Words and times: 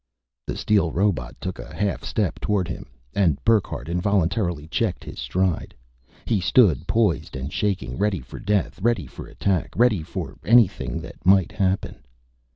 The 0.47 0.57
steel 0.57 0.89
robot 0.91 1.35
took 1.39 1.59
a 1.59 1.75
half 1.75 2.03
step 2.03 2.39
toward 2.39 2.67
him, 2.67 2.89
and 3.13 3.37
Burckhardt 3.45 3.87
involuntarily 3.87 4.65
checked 4.67 5.03
his 5.03 5.19
stride. 5.19 5.75
He 6.25 6.41
stood 6.41 6.87
poised 6.87 7.35
and 7.35 7.53
shaking, 7.53 7.99
ready 7.99 8.19
for 8.21 8.39
death, 8.39 8.81
ready 8.81 9.05
for 9.05 9.27
attack, 9.27 9.75
ready 9.75 10.01
for 10.01 10.39
anything 10.43 11.01
that 11.01 11.23
might 11.23 11.51
happen. 11.51 12.01